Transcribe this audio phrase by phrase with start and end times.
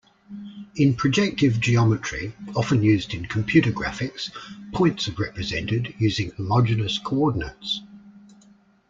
[0.77, 4.31] In projective geometry, often used in computer graphics,
[4.73, 7.81] points are represented using homogeneous coordinates.